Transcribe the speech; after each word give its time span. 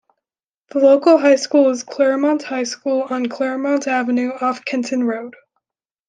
The 0.71 0.79
local 0.79 1.19
high 1.19 1.35
school 1.35 1.69
is 1.69 1.83
Claremont 1.83 2.41
High 2.41 2.63
School 2.63 3.01
on 3.03 3.27
Claremont 3.27 3.85
Avenue 3.87 4.31
off 4.31 4.65
Kenton 4.65 5.03
Road. 5.03 5.35